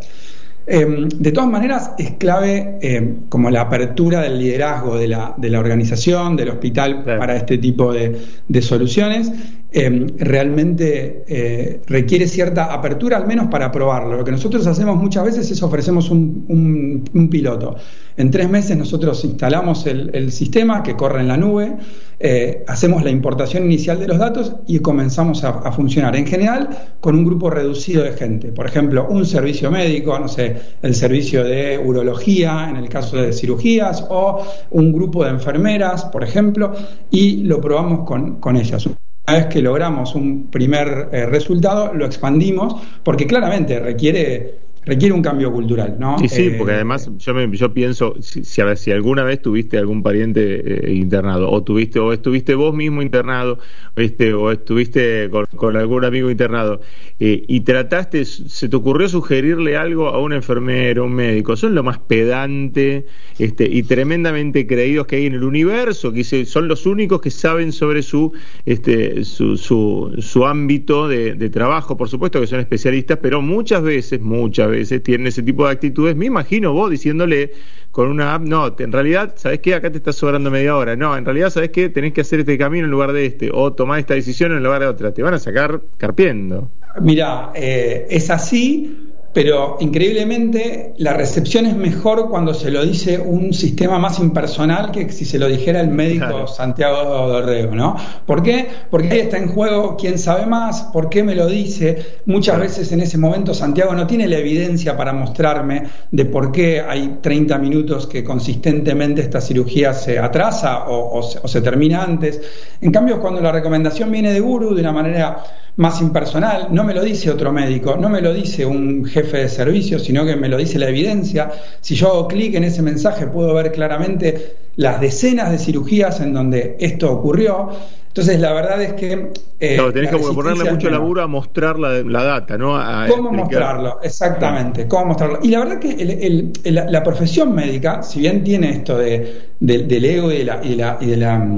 Em, 0.68 1.08
de 1.08 1.30
todas 1.30 1.48
maneras, 1.48 1.92
es 1.96 2.12
clave 2.12 2.78
em, 2.82 3.28
como 3.28 3.50
la 3.50 3.60
apertura 3.60 4.20
del 4.20 4.38
liderazgo 4.38 4.98
de 4.98 5.06
la, 5.06 5.32
de 5.36 5.48
la 5.48 5.60
organización, 5.60 6.34
del 6.34 6.48
hospital 6.48 7.04
para 7.04 7.36
este 7.36 7.58
tipo 7.58 7.92
de, 7.92 8.20
de 8.48 8.62
soluciones. 8.62 9.30
Em, 9.70 10.06
realmente 10.18 11.24
eh, 11.28 11.82
requiere 11.86 12.26
cierta 12.26 12.72
apertura, 12.72 13.16
al 13.16 13.26
menos 13.26 13.46
para 13.48 13.70
probarlo. 13.70 14.16
Lo 14.16 14.24
que 14.24 14.32
nosotros 14.32 14.66
hacemos 14.66 14.96
muchas 14.96 15.24
veces 15.24 15.50
es 15.50 15.62
ofrecemos 15.62 16.10
un, 16.10 17.04
un, 17.12 17.28
piloto. 17.28 17.76
En 18.16 18.30
tres 18.30 18.48
meses 18.48 18.76
nosotros 18.76 19.24
instalamos 19.24 19.86
el, 19.86 20.10
el 20.14 20.32
sistema 20.32 20.82
que 20.82 20.96
corre 20.96 21.20
en 21.20 21.28
la 21.28 21.36
nube 21.36 21.76
eh, 22.18 22.64
hacemos 22.66 23.04
la 23.04 23.10
importación 23.10 23.64
inicial 23.64 23.98
de 23.98 24.08
los 24.08 24.18
datos 24.18 24.56
y 24.66 24.78
comenzamos 24.78 25.44
a, 25.44 25.70
funcionar. 25.72 26.16
En 26.16 26.26
general, 26.26 26.68
con 27.00 27.14
un 27.14 27.24
grupo 27.24 27.50
reducido 27.50 28.02
de 28.02 28.12
gente. 28.12 28.52
Por 28.52 28.66
ejemplo, 28.66 29.06
un 29.10 29.26
servicio 29.26 29.70
médico, 29.70 30.18
no 30.18 30.28
sé, 30.28 30.56
el 30.80 30.94
servicio 30.94 31.44
de 31.44 31.78
urología 31.78 32.68
en 32.70 32.76
el 32.76 32.88
caso 32.88 33.16
de 33.16 33.32
cirugías, 33.32 34.04
o 34.08 34.42
un 34.70 34.92
grupo 34.92 35.24
de 35.24 35.30
enfermeras, 35.30 36.06
por 36.06 36.24
ejemplo, 36.24 36.72
y 37.10 37.42
lo 37.42 37.60
probamos 37.60 38.06
con, 38.06 38.36
con 38.40 38.56
ellas. 38.56 38.86
Una 38.86 39.38
vez 39.38 39.46
que 39.46 39.60
logramos 39.60 40.14
un 40.14 40.46
primer 40.50 41.08
eh, 41.12 41.26
resultado, 41.26 41.92
lo 41.92 42.06
expandimos, 42.06 42.76
porque 43.02 43.26
claramente 43.26 43.78
requiere 43.80 44.65
requiere 44.86 45.12
un 45.12 45.20
cambio 45.20 45.52
cultural, 45.52 45.96
¿no? 45.98 46.16
Sí, 46.20 46.28
sí, 46.28 46.50
porque 46.56 46.72
eh, 46.72 46.76
además 46.76 47.10
yo, 47.18 47.34
me, 47.34 47.50
yo 47.56 47.74
pienso, 47.74 48.14
si, 48.20 48.44
si 48.44 48.90
alguna 48.92 49.24
vez 49.24 49.42
tuviste 49.42 49.78
algún 49.78 50.04
pariente 50.04 50.90
eh, 50.90 50.94
internado, 50.94 51.50
o 51.50 51.62
tuviste, 51.64 51.98
o 51.98 52.12
estuviste 52.12 52.54
vos 52.54 52.72
mismo 52.72 53.02
internado, 53.02 53.58
este, 53.96 54.32
o 54.32 54.52
estuviste 54.52 55.28
con, 55.56 55.76
algún 55.76 56.04
amigo 56.04 56.30
internado, 56.30 56.80
eh, 57.18 57.42
y 57.48 57.60
trataste, 57.60 58.24
se 58.24 58.68
te 58.68 58.76
ocurrió 58.76 59.08
sugerirle 59.08 59.76
algo 59.76 60.08
a 60.08 60.20
un 60.20 60.32
enfermero, 60.32 61.06
un 61.06 61.14
médico, 61.14 61.56
son 61.56 61.74
lo 61.74 61.82
más 61.82 61.98
pedante 61.98 63.06
este, 63.40 63.68
y 63.68 63.82
tremendamente 63.82 64.68
creídos 64.68 65.08
que 65.08 65.16
hay 65.16 65.26
en 65.26 65.34
el 65.34 65.42
universo, 65.42 66.12
que 66.12 66.22
son 66.22 66.68
los 66.68 66.86
únicos 66.86 67.20
que 67.20 67.32
saben 67.32 67.72
sobre 67.72 68.02
su, 68.02 68.32
este, 68.64 69.24
su, 69.24 69.56
su, 69.56 70.14
su 70.18 70.46
ámbito 70.46 71.08
de, 71.08 71.34
de 71.34 71.50
trabajo, 71.50 71.96
por 71.96 72.08
supuesto 72.08 72.40
que 72.40 72.46
son 72.46 72.60
especialistas, 72.60 73.18
pero 73.20 73.42
muchas 73.42 73.82
veces, 73.82 74.20
muchas 74.20 74.68
veces, 74.68 74.75
tienen 75.02 75.26
ese 75.26 75.42
tipo 75.42 75.66
de 75.66 75.72
actitudes. 75.72 76.16
Me 76.16 76.26
imagino 76.26 76.72
vos 76.72 76.90
diciéndole 76.90 77.52
con 77.90 78.08
una 78.08 78.34
app, 78.34 78.42
no, 78.42 78.74
en 78.78 78.92
realidad, 78.92 79.34
¿sabes 79.36 79.60
qué? 79.60 79.74
Acá 79.74 79.90
te 79.90 79.98
está 79.98 80.12
sobrando 80.12 80.50
media 80.50 80.76
hora. 80.76 80.96
No, 80.96 81.16
en 81.16 81.24
realidad, 81.24 81.50
¿sabes 81.50 81.70
qué? 81.70 81.88
Tenés 81.88 82.12
que 82.12 82.20
hacer 82.20 82.40
este 82.40 82.58
camino 82.58 82.84
en 82.84 82.90
lugar 82.90 83.12
de 83.12 83.26
este, 83.26 83.50
o 83.52 83.72
tomar 83.72 83.98
esta 83.98 84.14
decisión 84.14 84.52
en 84.52 84.62
lugar 84.62 84.80
de 84.82 84.86
otra. 84.86 85.14
Te 85.14 85.22
van 85.22 85.34
a 85.34 85.38
sacar 85.38 85.80
carpiendo. 85.96 86.70
Mira, 87.00 87.52
eh, 87.54 88.06
es 88.10 88.30
así, 88.30 89.14
pero 89.36 89.76
increíblemente 89.80 90.94
la 90.96 91.12
recepción 91.12 91.66
es 91.66 91.76
mejor 91.76 92.30
cuando 92.30 92.54
se 92.54 92.70
lo 92.70 92.82
dice 92.82 93.18
un 93.18 93.52
sistema 93.52 93.98
más 93.98 94.18
impersonal 94.18 94.90
que 94.90 95.12
si 95.12 95.26
se 95.26 95.38
lo 95.38 95.46
dijera 95.46 95.82
el 95.82 95.88
médico 95.88 96.46
Santiago 96.46 97.28
Dorrego, 97.28 97.74
¿no? 97.74 97.96
¿Por 98.24 98.42
qué? 98.42 98.66
Porque 98.90 99.10
ahí 99.10 99.18
está 99.18 99.36
en 99.36 99.48
juego 99.48 99.94
quién 99.94 100.18
sabe 100.18 100.46
más, 100.46 100.84
por 100.84 101.10
qué 101.10 101.22
me 101.22 101.34
lo 101.34 101.48
dice. 101.48 102.20
Muchas 102.24 102.58
veces 102.58 102.90
en 102.92 103.02
ese 103.02 103.18
momento 103.18 103.52
Santiago 103.52 103.92
no 103.92 104.06
tiene 104.06 104.26
la 104.26 104.38
evidencia 104.38 104.96
para 104.96 105.12
mostrarme 105.12 105.82
de 106.10 106.24
por 106.24 106.50
qué 106.50 106.80
hay 106.80 107.18
30 107.20 107.58
minutos 107.58 108.06
que 108.06 108.24
consistentemente 108.24 109.20
esta 109.20 109.42
cirugía 109.42 109.92
se 109.92 110.18
atrasa 110.18 110.86
o, 110.86 111.18
o 111.18 111.46
se 111.46 111.60
termina 111.60 112.02
antes. 112.02 112.40
En 112.80 112.90
cambio, 112.90 113.20
cuando 113.20 113.42
la 113.42 113.52
recomendación 113.52 114.10
viene 114.10 114.32
de 114.32 114.40
Guru 114.40 114.74
de 114.74 114.80
una 114.80 114.92
manera 114.92 115.44
más 115.76 116.00
impersonal, 116.00 116.68
no 116.70 116.84
me 116.84 116.94
lo 116.94 117.02
dice 117.02 117.30
otro 117.30 117.52
médico, 117.52 117.96
no 117.96 118.08
me 118.08 118.22
lo 118.22 118.32
dice 118.32 118.64
un 118.64 119.04
jefe 119.04 119.38
de 119.38 119.48
servicio, 119.48 119.98
sino 119.98 120.24
que 120.24 120.36
me 120.36 120.48
lo 120.48 120.56
dice 120.56 120.78
la 120.78 120.88
evidencia. 120.88 121.50
Si 121.80 121.94
yo 121.94 122.08
hago 122.08 122.28
clic 122.28 122.54
en 122.54 122.64
ese 122.64 122.82
mensaje 122.82 123.26
puedo 123.26 123.52
ver 123.54 123.72
claramente 123.72 124.56
las 124.76 125.00
decenas 125.00 125.50
de 125.50 125.58
cirugías 125.58 126.20
en 126.20 126.32
donde 126.32 126.76
esto 126.80 127.10
ocurrió. 127.10 127.70
Entonces, 128.16 128.40
la 128.40 128.54
verdad 128.54 128.80
es 128.80 128.94
que... 128.94 129.30
Eh, 129.60 129.78
tenés 129.92 130.10
que 130.10 130.16
ponerle 130.16 130.70
mucho 130.70 130.88
laburo 130.88 131.22
a 131.22 131.26
mostrar 131.26 131.78
la, 131.78 132.02
data, 132.24 132.56
¿no? 132.56 132.78
¿Cómo 133.08 133.30
mostrarlo? 133.30 134.00
Exactamente, 134.02 134.88
cómo 134.88 135.06
mostrarlo. 135.06 135.38
Y 135.42 135.48
la 135.48 135.58
verdad 135.58 135.78
que 135.78 136.52
la, 136.64 137.02
profesión 137.02 137.54
médica, 137.54 138.02
si 138.02 138.20
bien 138.20 138.42
tiene 138.42 138.70
esto 138.70 138.96
de, 138.96 139.50
del 139.60 140.04
ego 140.04 140.32
y 140.32 140.38
de 140.38 140.44
la, 140.44 140.60
y 140.64 140.76
de 141.06 141.16
la, 141.18 141.48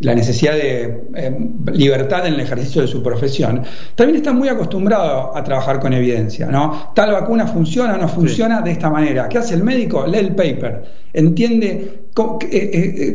la, 0.00 0.14
necesidad 0.14 0.54
de 0.54 1.02
eh, 1.16 1.38
libertad 1.72 2.26
en 2.26 2.34
el 2.34 2.40
ejercicio 2.40 2.80
de 2.80 2.88
su 2.88 3.02
profesión, 3.02 3.62
también 3.94 4.16
está 4.16 4.32
muy 4.32 4.48
acostumbrado 4.48 5.36
a 5.36 5.44
trabajar 5.44 5.80
con 5.80 5.92
evidencia, 5.92 6.46
¿no? 6.46 6.92
Tal 6.94 7.12
vacuna 7.12 7.46
funciona 7.46 7.94
o 7.94 7.98
no 7.98 8.08
funciona 8.08 8.62
de 8.62 8.70
esta 8.70 8.88
manera. 8.88 9.28
¿Qué 9.28 9.36
hace 9.36 9.54
el 9.54 9.62
médico? 9.62 10.06
Lee 10.06 10.18
el 10.18 10.34
paper, 10.34 10.84
entiende 11.12 12.05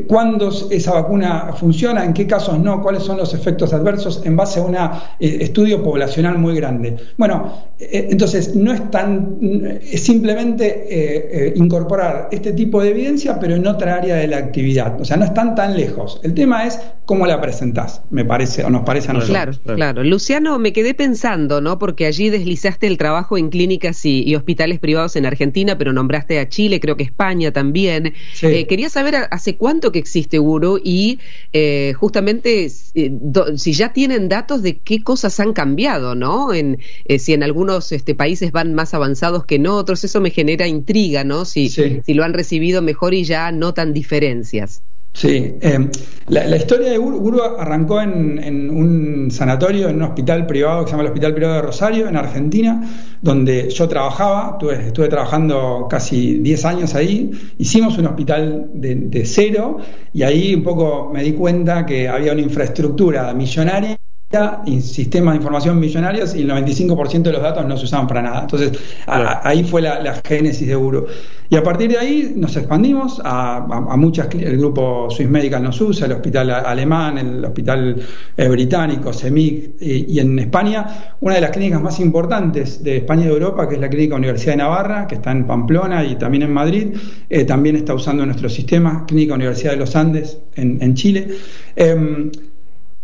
cuándo 0.08 0.52
esa 0.70 0.94
vacuna 0.94 1.54
funciona, 1.58 2.06
en 2.06 2.14
qué 2.14 2.28
casos 2.28 2.60
no, 2.60 2.82
cuáles 2.82 3.04
son 3.04 3.18
los 3.18 3.34
efectos 3.34 3.74
adversos 3.74 4.22
en 4.26 4.36
base 4.36 4.60
a 4.60 4.64
un 4.64 4.76
eh, 4.76 4.90
estudio 5.20 5.84
poblacional 5.84 6.38
muy 6.38 6.56
grande. 6.56 6.98
Bueno, 7.18 7.72
entonces 7.80 8.56
no 8.56 8.72
es 8.72 8.92
tan, 8.92 9.80
es 9.82 10.04
simplemente 10.04 11.54
incorporar 11.56 12.30
este 12.32 12.54
tipo 12.54 12.82
de 12.82 12.90
evidencia, 12.92 13.40
pero 13.40 13.56
en 13.56 13.66
otra 13.66 13.96
área 13.96 14.18
de 14.18 14.28
la 14.28 14.38
actividad. 14.38 15.00
O 15.02 15.06
sea, 15.06 15.18
no 15.18 15.26
están 15.26 15.56
tan 15.56 15.76
lejos. 15.76 16.20
El 16.24 16.34
tema 16.34 16.66
es 16.66 16.80
cómo 17.06 17.26
la 17.26 17.42
presentás, 17.42 18.02
me 18.10 18.24
parece, 18.24 18.64
o 18.64 18.70
nos 18.70 18.84
parece 18.84 19.12
a 19.12 19.14
nosotros. 19.14 19.60
Claro, 19.60 19.76
claro. 19.76 20.04
Luciano, 20.04 20.58
me 20.60 20.72
quedé 20.74 20.94
pensando, 20.94 21.60
¿no? 21.60 21.78
Porque 21.78 22.06
allí 22.06 22.30
deslizaste 22.30 22.88
el 22.88 22.98
trabajo 22.98 23.38
en 23.38 23.50
clínicas 23.50 24.06
y, 24.06 24.34
hospitales 24.36 24.80
privados 24.80 25.16
en 25.16 25.26
Argentina, 25.26 25.78
pero 25.78 25.92
nombraste 25.92 26.40
a 26.40 26.48
Chile, 26.48 26.80
creo 26.80 26.96
que 26.96 27.04
España 27.04 27.52
también. 27.52 28.14
quería 28.40 28.90
saber 28.92 29.16
hace 29.32 29.56
cuánto 29.58 29.92
que 29.92 30.00
existe 30.00 30.40
Uro 30.40 30.78
y 30.84 31.20
eh, 31.54 31.94
justamente 31.98 32.68
eh, 32.96 33.12
si 33.56 33.74
ya 33.74 33.94
tienen 33.94 34.30
datos 34.30 34.62
de 34.62 34.78
qué 34.78 35.04
cosas 35.04 35.40
han 35.40 35.54
cambiado, 35.54 36.16
¿no? 36.16 36.54
En, 36.54 36.80
eh, 37.06 37.20
si 37.20 37.34
en 37.34 37.44
algunos 37.44 37.92
este, 37.92 38.16
países 38.16 38.52
van 38.52 38.74
más 38.74 38.94
avanzados 38.94 39.46
que 39.46 39.56
en 39.56 39.68
otros, 39.68 40.04
eso 40.04 40.22
me 40.22 40.30
genera 40.30 40.68
intriga, 40.68 41.24
¿no? 41.24 41.46
Si, 41.46 41.70
si 41.70 42.14
lo 42.14 42.24
han 42.24 42.34
recibido 42.34 42.82
mejor 42.82 43.14
y 43.14 43.24
ya 43.24 43.52
notan 43.52 43.94
diferencias. 43.94 44.82
Sí, 45.14 45.58
eh, 45.62 45.90
la, 46.28 46.56
historia 46.56 46.90
de 46.90 46.98
Uru, 46.98 47.42
arrancó 47.42 48.02
en, 48.02 48.70
un 48.70 49.30
sanatorio, 49.30 49.90
en 49.90 49.98
un 49.98 50.04
hospital 50.04 50.48
privado 50.48 50.84
que 50.84 50.90
se 50.90 50.92
llama 50.92 51.04
el 51.04 51.10
Hospital 51.10 51.34
Privado 51.34 51.56
de 51.56 51.62
Rosario, 51.64 52.08
en 52.08 52.16
Argentina, 52.16 52.82
donde 53.22 53.70
yo 53.70 53.88
trabajaba, 53.90 54.58
estuve, 54.72 55.10
trabajando 55.10 55.88
casi 55.90 56.36
10 56.40 56.66
años 56.66 56.96
ahí, 56.96 57.30
hicimos 57.58 57.98
un 57.98 58.08
hospital 58.08 58.70
de, 58.74 58.96
de 58.96 59.26
cero 59.26 59.78
y 60.14 60.24
ahí 60.24 60.56
un 60.56 60.64
poco 60.64 61.12
me 61.14 61.24
di 61.24 61.34
cuenta 61.34 61.86
que 61.86 62.08
había 62.08 62.32
una 62.32 62.42
infraestructura 62.42 63.34
millonaria 63.34 64.01
y 64.66 64.82
sistemas 64.82 65.34
de 65.34 65.38
información 65.38 65.80
millonarios 65.80 66.36
y 66.36 66.42
el 66.42 66.50
95% 66.50 67.24
de 67.24 67.32
los 67.34 67.42
datos 67.42 67.66
no 67.66 67.76
se 67.76 67.86
usaban 67.86 68.08
para 68.08 68.22
nada. 68.22 68.42
Entonces, 68.42 68.72
ahí 69.06 69.64
fue 69.64 69.82
la, 69.82 70.22
génesis 70.26 70.68
de 70.68 70.76
Uro. 70.76 71.08
Y 71.50 71.58
a 71.58 71.64
partir 71.64 71.92
de 71.92 71.98
ahí 71.98 72.34
nos 72.36 72.56
expandimos 72.56 73.22
a, 73.26 73.66
muchas, 73.98 74.34
el 74.34 74.58
grupo 74.58 75.10
Swiss 75.10 75.30
Medical 75.30 75.62
nos 75.62 75.82
usa, 75.82 76.06
el 76.06 76.14
hospital 76.14 76.50
alemán, 76.50 77.18
el 77.18 77.44
hospital 77.44 78.02
eh, 78.38 78.48
británico, 78.48 79.12
CEMIC, 79.12 79.82
y, 79.82 80.20
en 80.20 80.40
España, 80.40 81.16
una 81.20 81.36
de 81.36 81.42
las 81.42 81.52
clínicas 81.52 81.82
más 81.82 82.00
importantes 82.00 82.82
de 82.82 82.98
España 82.98 83.24
y 83.24 83.26
de 83.26 83.34
Europa, 83.34 83.68
que 83.68 83.76
es 83.76 83.82
la 83.82 83.90
Clínica 83.90 84.16
Universidad 84.16 84.54
de 84.54 84.58
Navarra, 84.58 85.08
que 85.08 85.16
está 85.16 85.32
en 85.32 85.46
Pamplona 85.46 86.06
y 86.06 86.16
también 86.16 86.44
en 86.44 86.54
Madrid, 86.54 86.96
eh, 87.30 87.44
también 87.44 87.76
está 87.76 87.94
usando 87.94 88.26
nuestro 88.26 88.48
sistema, 88.48 89.06
Clínica 89.06 89.34
Universidad 89.34 89.72
de 89.72 89.78
los 89.78 89.94
Andes 89.98 90.38
en, 90.56 90.82
en 90.82 90.94
Chile. 90.94 91.28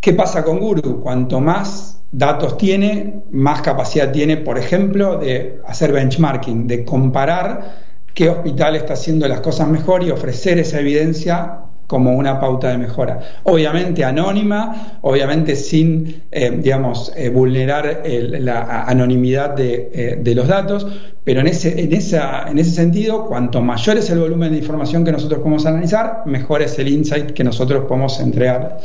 ¿Qué 0.08 0.14
pasa 0.14 0.42
con 0.42 0.60
Guru? 0.60 1.02
Cuanto 1.02 1.42
más 1.42 2.02
datos 2.14 2.58
tiene, 2.58 3.24
más 3.30 3.62
capacidad 3.62 4.10
tiene, 4.10 4.38
por 4.38 4.58
ejemplo, 4.58 5.18
de 5.18 5.60
hacer 5.68 5.92
benchmarking, 5.92 6.66
de 6.66 6.86
comparar 6.86 7.76
qué 8.14 8.30
hospital 8.30 8.78
está 8.78 8.94
haciendo 8.94 9.28
las 9.28 9.42
cosas 9.42 9.68
mejor 9.68 10.04
y 10.04 10.12
ofrecer 10.12 10.60
esa 10.60 10.80
evidencia 10.80 11.58
como 11.88 12.14
una 12.14 12.40
pauta 12.40 12.70
de 12.70 12.78
mejora. 12.78 13.20
Obviamente 13.44 14.06
anónima, 14.06 15.00
obviamente 15.02 15.58
sin, 15.58 16.24
eh, 16.32 16.58
digamos, 16.58 17.12
eh, 17.18 17.28
vulnerar 17.28 18.04
la 18.06 18.84
anonimidad 18.84 19.60
eh, 19.60 20.20
de, 20.22 20.36
los 20.36 20.48
datos, 20.48 20.88
pero 21.26 21.42
en 21.42 21.48
ese, 21.48 21.82
en, 21.82 21.92
esa, 21.92 22.50
en 22.50 22.58
ese 22.60 22.72
sentido, 22.72 23.26
cuanto 23.26 23.62
mayor 23.62 23.98
es 23.98 24.10
el 24.10 24.20
volumen 24.20 24.54
de 24.54 24.60
información 24.60 25.04
que 25.04 25.12
nosotros 25.12 25.40
podemos 25.40 25.66
analizar, 25.66 26.22
mejor 26.26 26.62
es 26.62 26.80
el 26.80 26.88
insight 26.88 27.32
que 27.32 27.44
nosotros 27.44 27.84
podemos 27.90 28.22
entregar. 28.22 28.78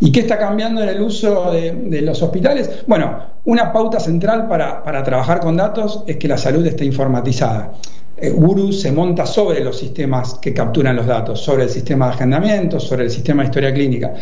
¿Y 0.00 0.12
qué 0.12 0.20
está 0.20 0.38
cambiando 0.38 0.82
en 0.82 0.88
el 0.88 1.00
uso 1.00 1.50
de, 1.50 2.02
los 2.02 2.22
hospitales? 2.22 2.84
Bueno, 2.86 3.18
una 3.44 3.72
pauta 3.72 3.98
central 3.98 4.46
para, 4.48 5.02
trabajar 5.02 5.40
con 5.40 5.56
datos 5.56 6.04
es 6.06 6.16
que 6.16 6.28
la 6.28 6.38
salud 6.38 6.64
esté 6.66 6.84
informatizada. 6.84 7.72
Eh, 8.16 8.30
Guru 8.30 8.72
se 8.72 8.92
monta 8.92 9.26
sobre 9.26 9.60
los 9.60 9.78
sistemas 9.78 10.34
que 10.34 10.52
capturan 10.52 10.94
los 10.94 11.06
datos, 11.06 11.40
sobre 11.40 11.64
el 11.64 11.70
sistema 11.70 12.06
de 12.06 12.14
agendamiento, 12.14 12.80
sobre 12.80 13.04
el 13.04 13.10
sistema 13.10 13.42
de 13.42 13.48
historia 13.48 13.74
clínica. 13.74 14.14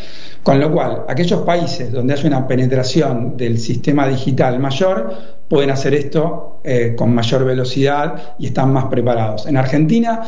Con 0.42 0.60
lo 0.60 0.72
cual, 0.72 1.04
aquellos 1.08 1.42
países 1.42 1.92
donde 1.92 2.14
hay 2.14 2.26
una 2.26 2.46
penetración 2.46 3.36
del 3.36 3.58
sistema 3.58 4.06
digital 4.06 4.58
mayor 4.58 5.14
pueden 5.48 5.70
hacer 5.70 5.94
esto 5.94 6.60
eh, 6.64 6.94
con 6.96 7.14
mayor 7.14 7.44
velocidad 7.44 8.34
y 8.38 8.46
están 8.46 8.72
más 8.72 8.86
preparados. 8.86 9.46
En 9.46 9.56
Argentina 9.56 10.22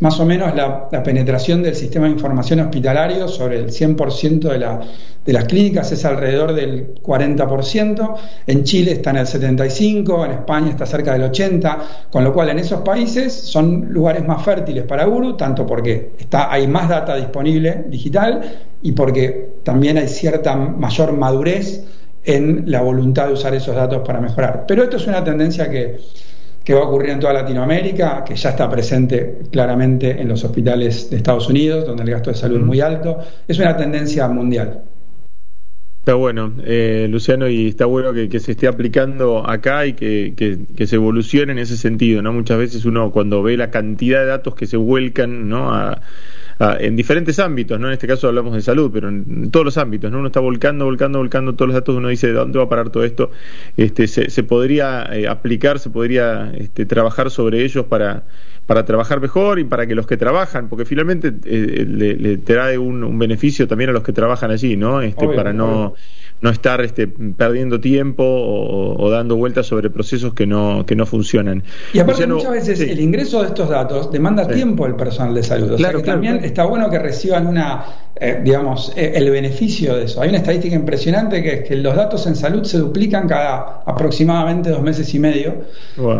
más 0.00 0.18
o 0.18 0.26
menos 0.26 0.54
la, 0.54 0.88
penetración 1.02 1.62
del 1.62 1.74
sistema 1.74 2.06
de 2.06 2.12
información 2.12 2.60
hospitalario 2.60 3.28
sobre 3.28 3.58
el 3.58 3.70
100% 3.70 4.40
de, 4.40 4.58
la, 4.58 4.80
de 5.24 5.32
las 5.32 5.44
clínicas 5.44 5.92
es 5.92 6.04
alrededor 6.04 6.52
del 6.52 6.94
40%, 7.00 8.14
en 8.46 8.64
Chile 8.64 8.92
está 8.92 9.10
en 9.10 9.16
el 9.18 9.26
75%, 9.26 10.24
en 10.24 10.30
España 10.32 10.70
está 10.70 10.86
cerca 10.86 11.16
del 11.16 11.30
80%, 11.30 11.78
con 12.10 12.24
lo 12.24 12.32
cual 12.32 12.50
en 12.50 12.58
esos 12.58 12.80
países 12.80 13.32
son 13.32 13.92
lugares 13.92 14.26
más 14.26 14.44
fértiles 14.44 14.84
para 14.84 15.04
Guru, 15.04 15.36
tanto 15.36 15.66
porque 15.66 16.12
está, 16.18 16.52
hay 16.52 16.66
más 16.66 16.88
data 16.88 17.14
disponible 17.16 17.84
digital 17.88 18.40
y 18.82 18.92
porque 18.92 19.54
también 19.62 19.98
hay 19.98 20.08
cierta 20.08 20.56
mayor 20.56 21.12
madurez 21.12 21.84
en 22.24 22.64
la 22.66 22.80
voluntad 22.80 23.28
de 23.28 23.34
usar 23.34 23.54
esos 23.54 23.76
datos 23.76 24.02
para 24.04 24.20
mejorar. 24.20 24.64
Pero 24.66 24.82
esto 24.82 24.96
es 24.96 25.06
una 25.06 25.22
tendencia 25.22 25.70
que 25.70 25.98
que 26.64 26.72
va 26.72 26.80
a 26.80 26.84
ocurrir 26.84 27.10
en 27.10 27.20
toda 27.20 27.34
Latinoamérica, 27.34 28.24
que 28.24 28.34
ya 28.34 28.50
está 28.50 28.70
presente 28.70 29.40
claramente 29.52 30.20
en 30.20 30.28
los 30.28 30.42
hospitales 30.44 31.10
de 31.10 31.18
Estados 31.18 31.48
Unidos, 31.48 31.86
donde 31.86 32.04
el 32.04 32.10
gasto 32.10 32.30
de 32.30 32.36
salud 32.36 32.56
es 32.56 32.64
muy 32.64 32.80
alto. 32.80 33.18
Es 33.46 33.58
una 33.58 33.76
tendencia 33.76 34.26
mundial. 34.28 34.82
Está 36.00 36.14
bueno, 36.14 36.52
eh, 36.64 37.06
Luciano, 37.10 37.48
y 37.48 37.68
está 37.68 37.86
bueno 37.86 38.12
que, 38.12 38.38
se 38.38 38.52
esté 38.52 38.66
aplicando 38.66 39.48
acá 39.48 39.86
y 39.86 39.94
que, 39.94 40.34
que, 40.76 40.86
se 40.86 40.96
evolucione 40.96 41.52
en 41.52 41.58
ese 41.58 41.78
sentido, 41.78 42.20
¿no? 42.20 42.32
Muchas 42.32 42.58
veces 42.58 42.84
uno 42.84 43.10
cuando 43.10 43.42
ve 43.42 43.56
la 43.56 43.70
cantidad 43.70 44.20
de 44.20 44.26
datos 44.26 44.54
que 44.54 44.66
se 44.66 44.76
vuelcan, 44.76 45.48
¿no? 45.48 45.72
A, 45.72 46.02
Ah, 46.58 46.76
en 46.78 46.94
diferentes 46.94 47.38
ámbitos, 47.38 47.80
¿no? 47.80 47.88
En 47.88 47.94
este 47.94 48.06
caso 48.06 48.28
hablamos 48.28 48.54
de 48.54 48.62
salud, 48.62 48.90
pero 48.92 49.08
en, 49.08 49.50
todos 49.50 49.64
los 49.64 49.76
ámbitos, 49.76 50.10
¿no? 50.10 50.18
Uno 50.18 50.28
está 50.28 50.40
volcando, 50.40 50.84
volcando, 50.84 51.18
volcando 51.18 51.54
todos 51.54 51.68
los 51.68 51.74
datos, 51.74 51.96
uno 51.96 52.08
dice, 52.08 52.28
¿de 52.28 52.34
dónde 52.34 52.58
va 52.58 52.64
a 52.64 52.68
parar 52.68 52.90
todo 52.90 53.04
esto? 53.04 53.30
Este, 53.76 54.06
se, 54.06 54.42
podría 54.44 55.04
eh, 55.12 55.26
aplicar, 55.26 55.78
se 55.78 55.90
podría 55.90 56.52
este, 56.56 56.86
trabajar 56.86 57.30
sobre 57.30 57.64
ellos 57.64 57.86
para, 57.86 58.22
para 58.66 58.84
trabajar 58.84 59.20
mejor 59.20 59.58
y 59.58 59.64
para 59.64 59.86
que 59.86 59.94
los 59.94 60.06
que 60.06 60.16
trabajan, 60.16 60.68
porque 60.68 60.84
finalmente 60.84 61.32
eh, 61.44 61.84
le, 61.88 62.36
trae 62.38 62.78
un, 62.78 63.18
beneficio 63.18 63.66
también 63.66 63.90
a 63.90 63.92
los 63.92 64.02
que 64.02 64.12
trabajan 64.12 64.50
allí, 64.50 64.76
¿no? 64.76 65.02
Este, 65.02 65.26
para 65.28 65.52
no 65.52 65.94
no 66.44 66.50
estar 66.50 66.82
este, 66.82 67.08
perdiendo 67.08 67.80
tiempo 67.80 68.22
o, 68.22 69.08
dando 69.08 69.34
vueltas 69.34 69.64
sobre 69.66 69.88
procesos 69.88 70.34
que 70.34 70.46
no, 70.46 70.84
que 70.84 70.94
no 70.94 71.06
funcionan. 71.06 71.62
Y 71.94 72.00
aparte 72.00 72.26
muchas 72.26 72.52
veces 72.52 72.80
el 72.80 73.00
ingreso 73.00 73.40
de 73.40 73.48
estos 73.48 73.70
datos 73.70 74.12
demanda 74.12 74.46
tiempo 74.46 74.84
al 74.84 74.94
personal 74.94 75.34
de 75.34 75.42
salud. 75.42 75.72
O 75.72 75.76
claro, 75.76 76.00
sea 76.00 76.04
que 76.04 76.10
también 76.10 76.44
está 76.44 76.66
bueno 76.66 76.90
que 76.90 76.98
reciban 76.98 77.46
una, 77.46 77.86
eh, 78.14 78.42
digamos, 78.44 78.92
eh, 78.94 79.12
el 79.14 79.30
beneficio 79.30 79.96
de 79.96 80.04
eso. 80.04 80.20
Hay 80.20 80.28
una 80.28 80.36
estadística 80.36 80.76
impresionante 80.76 81.42
que 81.42 81.54
es 81.54 81.66
que 81.66 81.76
los 81.76 81.96
datos 81.96 82.26
en 82.26 82.36
salud 82.36 82.62
se 82.64 82.76
duplican 82.76 83.26
cada 83.26 83.82
aproximadamente 83.86 84.68
dos 84.68 84.82
meses 84.82 85.14
y 85.14 85.18
medio 85.18 85.64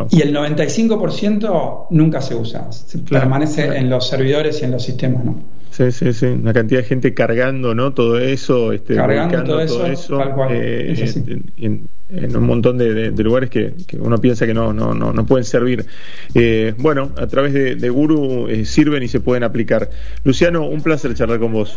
y 0.08 0.22
el 0.22 0.34
95% 0.34 1.88
nunca 1.90 2.22
se 2.22 2.34
usa, 2.34 2.70
permanece 3.10 3.76
en 3.76 3.90
los 3.90 4.08
servidores 4.08 4.62
y 4.62 4.64
en 4.64 4.70
los 4.70 4.82
sistemas, 4.82 5.22
¿no? 5.22 5.53
Sí, 5.74 5.90
sí, 5.90 6.12
sí. 6.12 6.26
Una 6.26 6.52
cantidad 6.52 6.82
de 6.82 6.86
gente 6.86 7.14
cargando, 7.14 7.74
¿no? 7.74 7.92
Todo 7.92 8.20
eso, 8.20 8.72
este, 8.72 8.94
cargando 8.94 9.66
todo, 9.66 9.86
eso, 9.86 10.20
eh, 10.48 10.94
en, 11.56 11.88
un 12.36 12.46
montón 12.46 12.78
de, 12.78 13.10
lugares 13.10 13.50
que, 13.50 13.74
uno 13.98 14.18
piensa 14.18 14.46
que 14.46 14.54
no, 14.54 14.72
no, 14.72 14.94
no, 14.94 15.12
no 15.12 15.26
pueden 15.26 15.44
servir. 15.44 15.84
Eh, 16.32 16.74
bueno, 16.78 17.10
a 17.16 17.26
través 17.26 17.52
de, 17.52 17.90
Guru 17.90 18.46
eh, 18.46 18.64
sirven 18.64 19.02
y 19.02 19.08
se 19.08 19.18
pueden 19.18 19.42
aplicar. 19.42 19.90
Luciano, 20.22 20.64
un 20.64 20.80
placer 20.80 21.12
charlar 21.14 21.40
con 21.40 21.52
vos. 21.52 21.76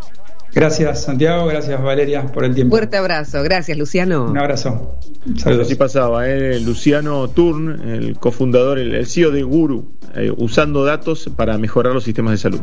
Gracias, 0.53 1.03
Santiago. 1.03 1.45
Gracias, 1.45 1.81
Valeria, 1.81 2.25
por 2.25 2.43
el 2.43 2.55
tiempo. 2.55 2.75
Fuerte 2.75 2.97
abrazo. 2.97 3.43
Gracias, 3.43 3.77
Luciano. 3.77 4.25
Un 4.25 4.37
abrazo. 4.37 4.99
Saludos. 5.37 5.67
Así 5.67 5.75
pasaba, 5.75 6.27
¿eh? 6.27 6.59
Luciano 6.59 7.27
Turn, 7.29 7.89
el 7.89 8.17
cofundador, 8.17 8.79
el, 8.79 9.05
CEO 9.05 9.31
de 9.31 9.43
Guru, 9.43 9.97
eh, 10.15 10.31
usando 10.35 10.83
datos 10.85 11.29
para 11.35 11.57
mejorar 11.57 11.93
los 11.93 12.03
sistemas 12.03 12.31
de 12.31 12.37
salud. 12.37 12.61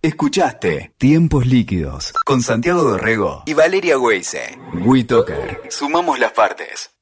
Escuchaste 0.00 0.92
Tiempos 0.96 1.46
Líquidos 1.46 2.12
con 2.24 2.40
Santiago 2.40 2.82
Dorrego 2.84 3.42
y 3.46 3.54
Valeria 3.54 3.98
Weise. 3.98 4.58
WeToker. 4.84 5.62
Sumamos 5.68 6.18
las 6.20 6.32
partes. 6.32 6.97